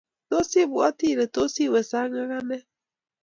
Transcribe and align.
tos 0.29 0.49
ibwoti 0.63 1.05
Ile 1.13 1.25
tos 1.35 1.53
iwe 1.65 1.81
sang 1.89 2.13
ak 2.23 2.31
ane? 2.39 2.57